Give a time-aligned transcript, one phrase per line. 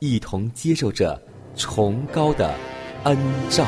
[0.00, 1.20] 一同接受着
[1.54, 2.54] 崇高的
[3.04, 3.16] 恩
[3.50, 3.66] 照。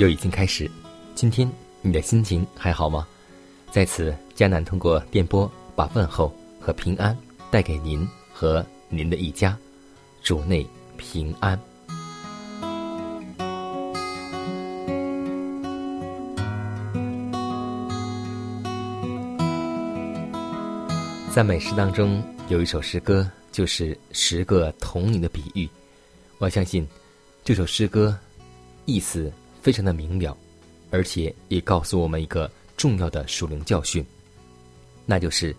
[0.00, 0.68] 又已经开始，
[1.14, 1.46] 今天
[1.82, 3.06] 你的心情还好吗？
[3.70, 7.14] 在此，迦南通过电波把问候和平安
[7.50, 9.54] 带给您和您的一家，
[10.22, 11.60] 主内平安。
[21.30, 25.68] 赞美诗当中有一首诗歌，就是十个童女的比喻。
[26.38, 26.88] 我相信
[27.44, 28.16] 这首诗歌
[28.86, 29.30] 意思
[29.62, 30.36] 非常的明了，
[30.90, 34.04] 而且也告诉我们一个重要的属灵教训，
[35.06, 35.54] 那就是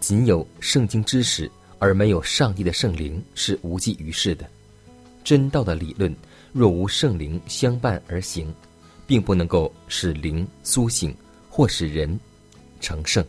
[0.00, 4.48] 仅有圣经知识而没有上帝的圣灵是无济于事的。
[5.22, 6.14] 真道的理论
[6.52, 8.52] 若无圣灵相伴而行，
[9.06, 11.14] 并不能够使灵苏醒
[11.48, 12.18] 或使人
[12.80, 13.24] 成圣。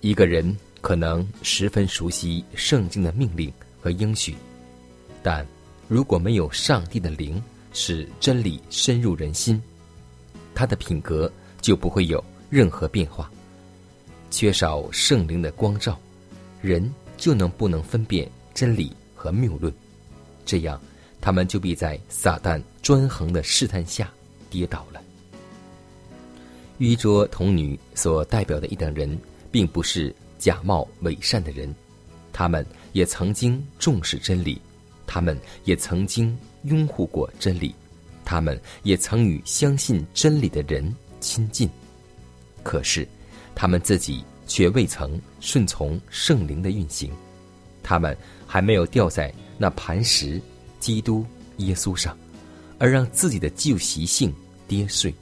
[0.00, 4.34] 一个人可能十分熟悉圣经的命令和应许，
[5.22, 5.46] 但
[5.88, 9.60] 如果没有上帝的灵使真理深入人心，
[10.54, 13.30] 他的品格就不会有任何变化。
[14.30, 15.98] 缺少圣灵的光照，
[16.60, 19.72] 人就能不能分辨真理和谬论，
[20.44, 20.80] 这样
[21.20, 24.10] 他们就必在撒旦专横的试探下
[24.48, 25.00] 跌倒了。
[26.78, 29.16] 愚拙童女所代表的一等人，
[29.50, 31.72] 并不是假冒伪善的人，
[32.32, 34.60] 他们也曾经重视真理，
[35.06, 37.74] 他们也曾经拥护过真理，
[38.24, 41.68] 他们也曾与相信真理的人亲近。
[42.62, 43.06] 可是，
[43.54, 47.10] 他们自己却未曾顺从圣灵的运行，
[47.82, 50.40] 他们还没有掉在那磐石
[50.78, 51.24] 基督
[51.56, 52.16] 耶稣上，
[52.78, 54.32] 而让自己的旧习性
[54.68, 55.12] 跌碎。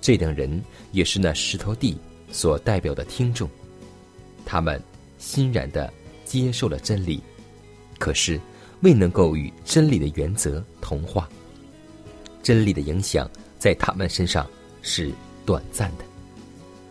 [0.00, 0.62] 这等人
[0.92, 1.98] 也是那石头地
[2.30, 3.48] 所代表的听众，
[4.44, 4.82] 他们
[5.18, 5.92] 欣然的
[6.24, 7.22] 接受了真理，
[7.98, 8.40] 可是
[8.80, 11.28] 未能够与真理的原则同化。
[12.42, 14.48] 真理的影响在他们身上
[14.82, 15.12] 是
[15.44, 16.04] 短暂的，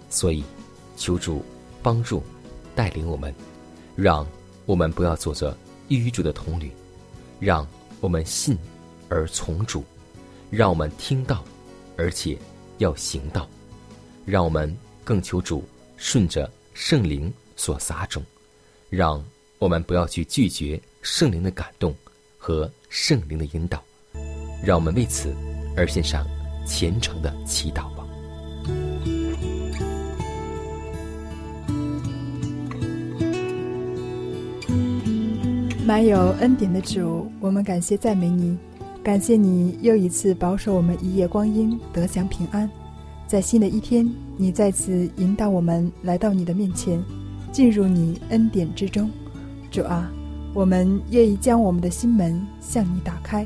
[0.09, 0.43] 所以
[0.95, 1.43] 求主
[1.81, 2.21] 帮助
[2.75, 3.33] 带领我们，
[3.95, 4.25] 让
[4.65, 5.57] 我们不要做着
[5.87, 6.71] 愚拙的童女，
[7.39, 7.67] 让
[7.99, 8.55] 我们信
[9.09, 9.83] 而从主，
[10.51, 11.43] 让我们听到，
[11.97, 12.37] 而且
[12.77, 13.49] 要行道，
[14.25, 15.67] 让我们更求主
[15.97, 18.23] 顺着圣灵所撒种，
[18.89, 19.23] 让
[19.57, 21.93] 我们不要去拒绝圣灵的感动
[22.37, 23.81] 和圣灵的引导，
[24.63, 25.33] 让我们为此
[25.75, 26.25] 而献上
[26.67, 28.05] 虔诚的祈祷吧。
[35.85, 38.55] 满有恩典的主，我们感谢赞美你，
[39.01, 42.69] 感谢你又一次保守我们一夜光阴得享平安。
[43.25, 44.07] 在新的一天，
[44.37, 47.03] 你再次引导我们来到你的面前，
[47.51, 49.09] 进入你恩典之中。
[49.71, 50.11] 主啊，
[50.53, 53.45] 我们愿意将我们的心门向你打开，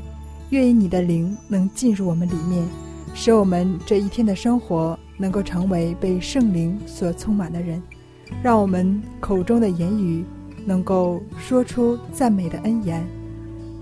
[0.50, 2.66] 愿意你的灵能进入我们里面，
[3.14, 7.82] 使我们这一天的生活能够成为被圣灵所充满的人，
[8.42, 10.24] 让我们口中的言语。
[10.66, 13.06] 能够说出赞美的恩言，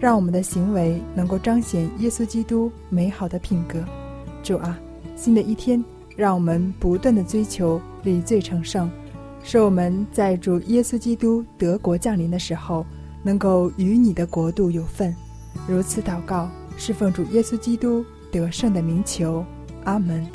[0.00, 3.78] 让我们的行为能够彰显耶稣基督美好的品格。
[4.42, 4.76] 主啊，
[5.14, 5.84] 新的一天，
[6.16, 8.90] 让我们不断的追求理罪成圣，
[9.44, 12.84] 使我们在主耶稣基督德国降临的时候，
[13.22, 15.14] 能够与你的国度有份。
[15.68, 19.44] 如此祷告，是奉主耶稣基督得胜的名求。
[19.84, 20.26] 阿门。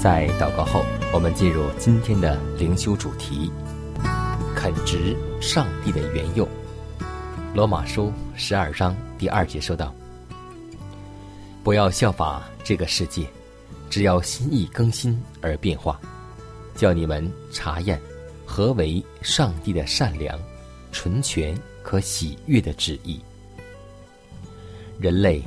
[0.00, 3.52] 在祷告后，我们进入今天的灵修主题：
[4.56, 6.48] 肯直上帝的原佑。
[7.54, 9.94] 罗马书十二章第二节说道
[11.62, 13.26] ：“不要效法这个世界，
[13.92, 16.00] 只要心意更新而变化，
[16.74, 18.00] 叫你们查验
[18.46, 20.40] 何为上帝的善良、
[20.92, 23.20] 纯全、可喜悦的旨意。”
[24.98, 25.42] 人类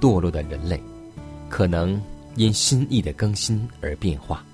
[0.00, 0.82] 堕落的人类，
[1.48, 2.00] 可能。
[2.36, 4.44] 因心意的更新而变化，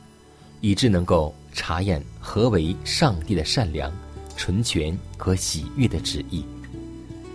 [0.62, 3.92] 以致能够查验何为上帝的善良、
[4.38, 6.42] 纯全和喜悦的旨意。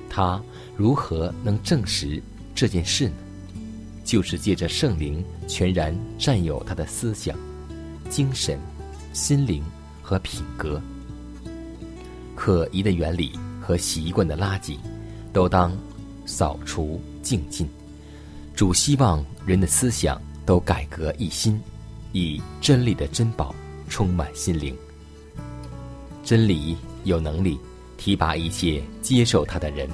[0.10, 0.42] 他
[0.76, 2.20] 如何能证实
[2.56, 3.14] 这件事呢？
[4.10, 7.38] 就是借着圣灵全然占有他的思想、
[8.10, 8.58] 精神、
[9.14, 9.64] 心灵
[10.02, 10.82] 和品格。
[12.36, 14.80] 可疑的原理和习惯的垃圾，
[15.32, 15.72] 都当
[16.26, 17.70] 扫除净尽。
[18.56, 20.20] 主希望人的思想。
[20.50, 21.62] 都改革一新，
[22.12, 23.54] 以真理的珍宝
[23.88, 24.76] 充满心灵。
[26.24, 27.60] 真理有能力
[28.00, 29.88] 提拔一切接受它的人，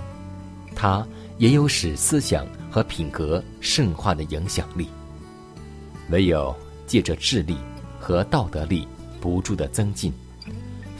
[0.74, 1.06] 它
[1.38, 4.88] 也有使思想和品格圣化的影响力。
[6.10, 6.56] 唯有
[6.86, 7.58] 借着智力
[8.00, 8.88] 和道德力
[9.20, 10.14] 不住的增进，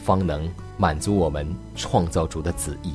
[0.02, 2.92] 方能满足我们创造主的旨意。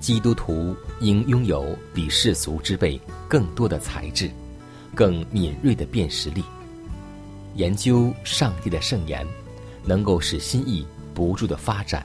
[0.00, 4.30] 基督徒应拥有比世俗之辈更多的才智。
[4.92, 6.42] 更敏锐的辨识力，
[7.54, 9.24] 研究上帝的圣言，
[9.84, 10.84] 能够使心意
[11.14, 12.04] 不住的发展，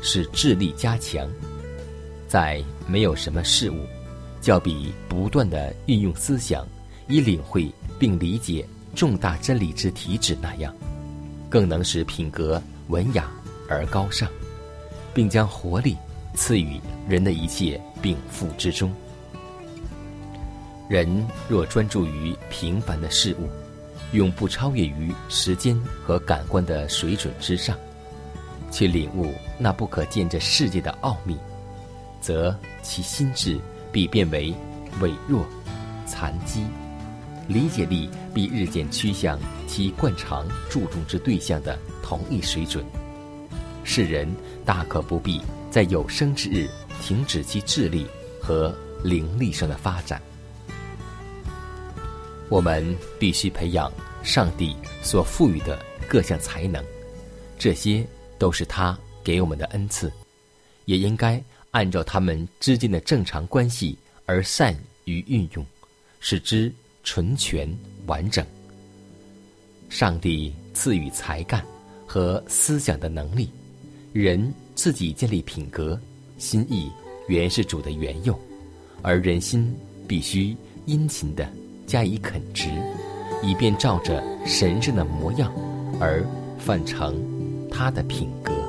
[0.00, 1.28] 使智力加强。
[2.26, 3.86] 在没有什么事物，
[4.40, 6.66] 较比不断的运用思想，
[7.08, 10.74] 以领会并理解重大真理之体旨那样，
[11.48, 13.30] 更能使品格文雅
[13.68, 14.28] 而高尚，
[15.14, 15.96] 并将活力
[16.34, 18.92] 赐予人的一切禀赋之中。
[20.88, 23.48] 人若专注于平凡的事物，
[24.12, 27.78] 永不超越于时间和感官的水准之上，
[28.70, 31.36] 去领悟那不可见这世界的奥秘，
[32.22, 33.60] 则其心智
[33.90, 34.54] 必变为
[35.00, 35.44] 痿弱、
[36.06, 36.64] 残疾，
[37.48, 42.82] 理解力必日渐趋向其惯常注重之对象的同一水准。
[43.84, 44.32] 世人
[44.64, 46.70] 大可不必在有生之日
[47.02, 48.06] 停止其智力
[48.40, 48.72] 和
[49.02, 50.22] 灵力上的发展。
[52.48, 53.90] 我们必须培养
[54.22, 56.84] 上帝所赋予的各项才能，
[57.58, 58.06] 这些
[58.38, 60.12] 都是他给我们的恩赐，
[60.84, 61.42] 也应该
[61.72, 64.74] 按照他们之间的正常关系而善
[65.04, 65.66] 于运用，
[66.20, 66.72] 使之
[67.02, 67.68] 纯全
[68.06, 68.46] 完整。
[69.88, 71.62] 上帝赐予才干
[72.06, 73.50] 和思想的能力，
[74.12, 76.00] 人自己建立品格、
[76.38, 76.90] 心意，
[77.26, 78.38] 原是主的原用，
[79.02, 79.74] 而人心
[80.06, 81.46] 必须殷勤的。
[81.84, 82.70] 加以肯直，
[83.42, 85.52] 以便照着神圣的模样
[86.00, 86.24] 而
[86.58, 87.20] 范成
[87.70, 88.61] 他的品格。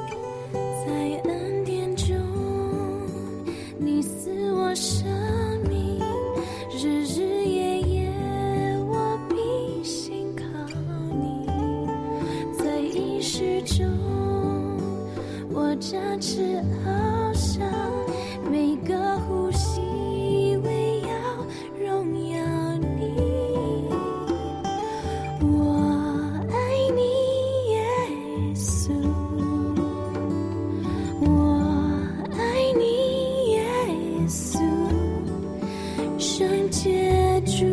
[37.45, 37.72] 我。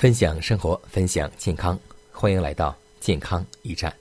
[0.00, 1.78] 分享生活，分享健康，
[2.10, 3.94] 欢迎来到健康驿站。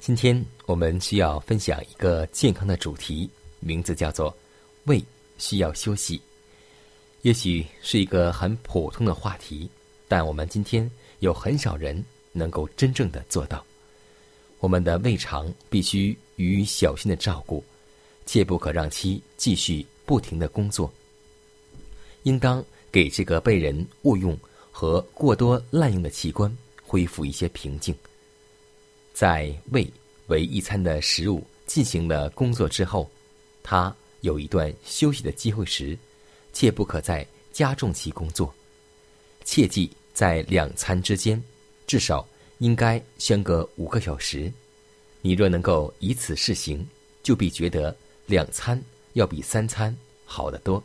[0.00, 3.28] 今天我们需要分享一个健康的主题，
[3.60, 4.34] 名字叫做
[4.88, 5.04] “胃
[5.36, 6.18] 需要休息”。
[7.20, 9.68] 也许是一个很普通的话题，
[10.08, 13.62] 但我们今天有很少人能够真正的做到。
[14.60, 17.62] 我们的胃肠必须予以小心的照顾，
[18.24, 20.90] 切不可让其继续不停的工作。
[22.22, 24.34] 应当给这个被人误用
[24.70, 27.94] 和过多滥用的器官恢复一些平静。
[29.12, 29.90] 在胃
[30.28, 33.10] 为一餐的食物进行了工作之后，
[33.62, 35.98] 它有一段休息的机会时，
[36.52, 38.52] 切不可再加重其工作。
[39.44, 41.42] 切记在两餐之间，
[41.86, 42.26] 至少
[42.58, 44.52] 应该相隔五个小时。
[45.20, 46.86] 你若能够以此试行，
[47.22, 47.96] 就必觉得
[48.26, 48.80] 两餐
[49.14, 50.82] 要比三餐好得多。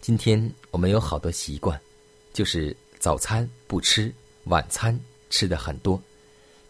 [0.00, 1.80] 今天我们有好多习惯，
[2.36, 4.12] 就是早餐不吃，
[4.44, 5.00] 晚餐
[5.30, 5.98] 吃的很多，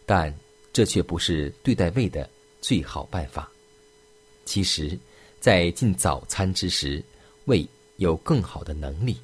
[0.05, 0.33] 但
[0.71, 2.29] 这却不是对待胃的
[2.61, 3.51] 最好办法。
[4.45, 4.97] 其实，
[5.41, 7.03] 在进早餐之时，
[7.47, 9.17] 胃有更好的能力，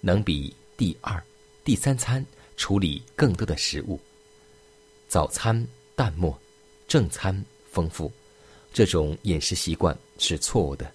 [0.00, 1.22] 能比第二、
[1.64, 2.24] 第三餐
[2.56, 4.00] 处理更多的食物。
[5.06, 5.54] 早餐
[5.94, 6.34] 淡漠，
[6.86, 8.10] 正餐丰富，
[8.72, 10.90] 这种饮食习惯是错误的，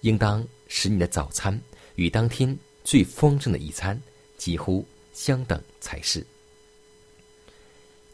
[0.00, 1.60] 应当使你的早餐
[1.96, 4.00] 与当天最丰盛的一餐
[4.36, 6.24] 几乎相等才是。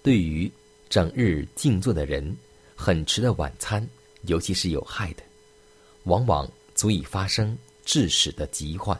[0.02, 0.50] 对于
[0.88, 2.37] 整日静坐的人，
[2.75, 3.87] 很迟的晚餐
[4.26, 5.23] 尤其是有害的，
[6.05, 8.99] 往往足以发生致死的疾患。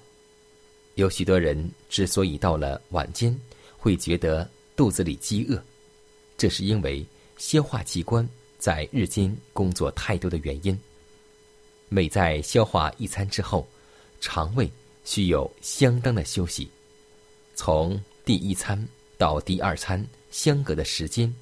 [0.95, 3.37] 有许多人之所以到了晚间
[3.77, 5.63] 会觉得肚子里饥饿，
[6.37, 7.05] 这是因为
[7.39, 10.79] 消化器官在日间工作太多的原因。
[11.89, 13.69] 每在消化一餐之后，
[14.21, 14.71] 肠胃
[15.05, 16.71] 需有相当的休息。
[17.55, 18.87] 从第一餐
[19.19, 21.33] 到第二餐相隔的时间，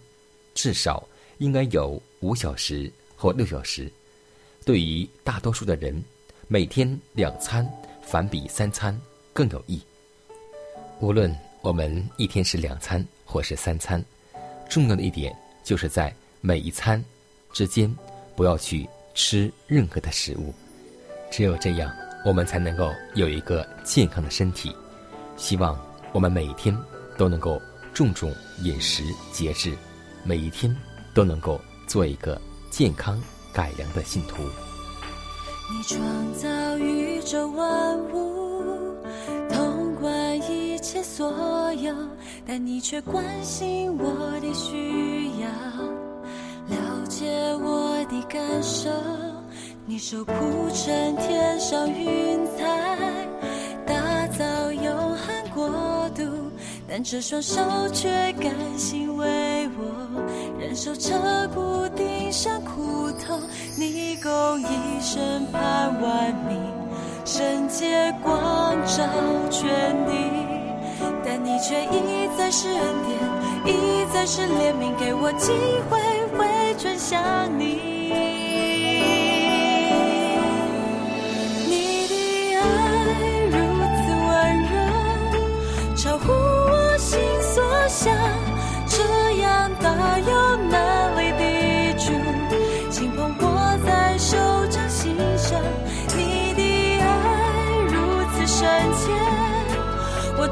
[0.54, 1.06] 至少
[1.38, 3.90] 应该有五小时或六小时。
[4.64, 6.02] 对于大多数的人，
[6.48, 7.66] 每天两餐
[8.02, 8.98] 反比三餐
[9.32, 9.80] 更有益。
[11.00, 14.04] 无论我们一天是两餐或是三餐，
[14.68, 17.02] 重要的一点就是在每一餐
[17.52, 17.94] 之间
[18.36, 20.52] 不要去吃任何的食物。
[21.30, 21.90] 只有这样，
[22.24, 24.74] 我们才能够有一个健康的身体。
[25.36, 25.78] 希望
[26.12, 26.76] 我们每一天
[27.16, 27.60] 都能够
[27.94, 29.76] 注重饮食节制，
[30.24, 30.74] 每一天
[31.14, 33.20] 都能够做一个健康
[33.52, 34.42] 改良的信徒。
[35.72, 36.00] 你创
[36.34, 38.96] 造宇宙万物，
[39.48, 41.94] 统管一切所有，
[42.44, 45.48] 但你却关心我的需要，
[46.76, 47.30] 了解
[47.62, 48.90] 我的感受。
[49.86, 50.32] 你手铺
[50.74, 53.28] 成天上云彩，
[56.92, 59.24] 但这双手却甘心为
[59.78, 60.10] 我
[60.58, 61.14] 忍受彻
[61.54, 63.40] 骨钉上苦痛。
[63.78, 66.58] 你共一生盼万民，
[67.24, 69.04] 圣洁光照
[69.48, 69.70] 全
[70.04, 70.12] 地，
[71.24, 75.52] 但你却一再是恩典，一再是怜悯，给我机
[75.88, 75.96] 会
[76.36, 77.22] 回转向。
[77.56, 77.99] 你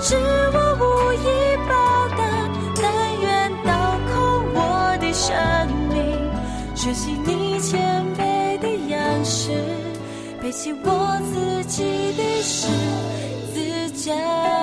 [0.00, 1.26] 是我无意
[1.68, 1.74] 报
[2.16, 2.20] 答，
[2.76, 2.84] 但
[3.20, 4.14] 愿倒空
[4.54, 4.56] 我
[5.00, 5.34] 的生
[5.92, 5.96] 命，
[6.76, 9.50] 学习你谦卑的样式。
[10.40, 12.68] 背起我自己的十
[13.52, 14.57] 字架。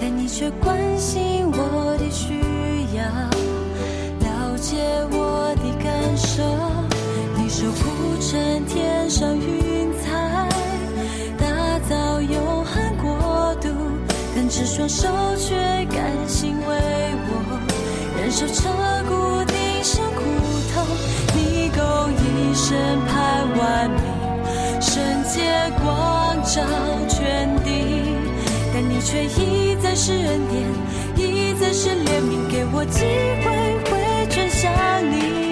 [0.00, 2.34] 但你却关心我的需
[2.96, 3.04] 要，
[4.20, 4.76] 了解
[5.10, 6.42] 我的感受。
[7.36, 7.82] 你守护
[8.20, 10.48] 成天上云彩，
[11.38, 13.68] 打造永恒国度，
[14.34, 15.54] 但这双手却
[15.86, 17.60] 甘心为我
[18.18, 18.68] 忍受彻
[19.08, 20.22] 骨钉上苦
[20.72, 20.84] 痛。
[21.36, 24.00] 你够一生盼万民，
[24.80, 25.42] 圣洁
[25.82, 26.62] 光照
[27.08, 28.13] 全地，
[28.76, 30.68] 但你却一再是恩典，
[31.16, 33.04] 一再是怜悯，给我机
[33.44, 33.46] 会
[33.88, 34.72] 回转向
[35.12, 35.14] 你。
[35.14, 35.43] 你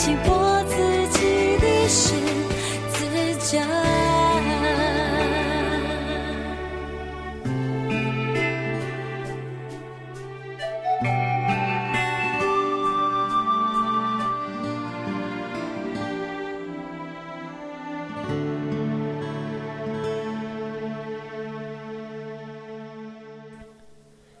[0.00, 0.76] 起我自
[1.18, 2.14] 己的十
[2.94, 2.98] 字
[3.50, 3.66] 架。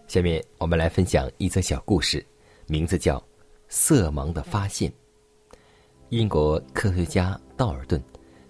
[0.06, 2.24] 下面我们来分享一则小故事，
[2.68, 3.18] 名字叫
[3.68, 4.88] 《色盲的发现》。
[6.10, 8.02] 英国科学家道尔顿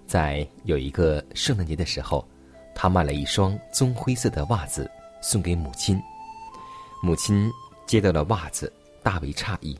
[0.07, 2.25] 在有一个圣诞节的时候，
[2.73, 4.89] 他买了一双棕灰色的袜子
[5.21, 6.01] 送给母亲。
[7.03, 7.51] 母亲
[7.85, 9.77] 接到了袜子，大为诧异，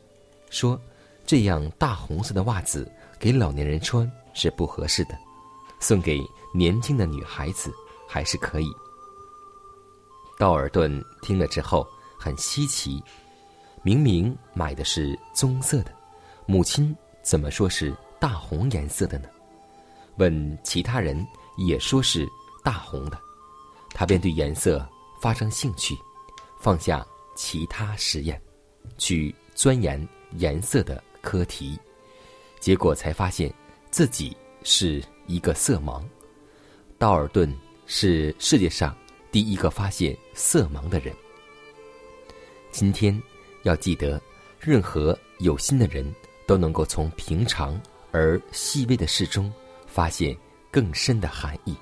[0.49, 0.79] 说
[1.25, 5.17] ：“这样大红色的袜子给老年人穿是不合适的，
[5.79, 6.19] 送给
[6.53, 7.73] 年轻的女孩子
[8.05, 8.69] 还是可以。”
[10.37, 11.87] 道尔顿听了之后
[12.17, 13.01] 很稀奇，
[13.83, 15.93] 明明买的是棕色的，
[16.45, 16.93] 母亲
[17.29, 19.29] 怎么说是大红颜色的呢？
[20.17, 21.23] 问其他人
[21.57, 22.27] 也说是
[22.63, 23.21] 大红的，
[23.91, 24.83] 他便对颜色
[25.21, 25.95] 发生兴趣，
[26.59, 28.41] 放下其他实验，
[28.97, 30.03] 去钻研
[30.37, 31.77] 颜色的课题，
[32.59, 33.53] 结果才发现
[33.91, 36.03] 自己是一个色盲。
[36.97, 38.97] 道尔顿是世界上
[39.31, 41.15] 第一个发现色盲的人。
[42.71, 43.21] 今天
[43.61, 44.19] 要记得，
[44.59, 46.11] 任何有心的人
[46.49, 47.79] 都能够从平常
[48.11, 49.53] 而细微的事中
[49.85, 50.35] 发现
[50.71, 51.75] 更深的含义，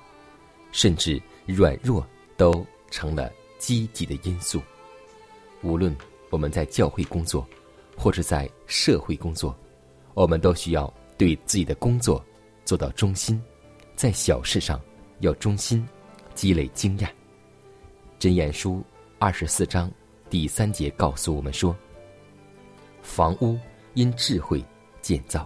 [0.72, 4.60] 甚至软弱都成了积极的因素。
[5.62, 5.96] 无论
[6.28, 7.48] 我们在教会工作，
[7.96, 9.56] 或者在社会工作，
[10.12, 12.22] 我们都需要对自己的工作
[12.66, 13.42] 做到忠心，
[13.96, 14.78] 在小事上
[15.20, 15.82] 要忠心，
[16.34, 17.10] 积累经验。
[18.20, 18.84] 箴言书
[19.18, 19.90] 二十四章
[20.28, 21.74] 第三节告诉我们说
[23.00, 23.58] ：“房屋
[23.98, 24.64] 因智慧
[25.02, 25.44] 建造，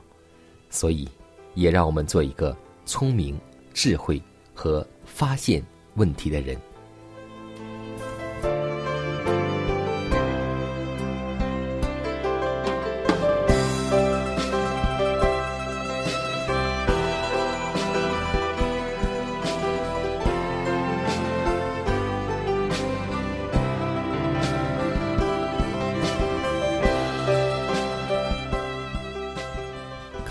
[0.68, 1.08] 所以
[1.54, 3.40] 也让我们做一个聪明、
[3.72, 6.54] 智慧和发现问题的人。”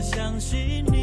[0.00, 0.99] 相信你，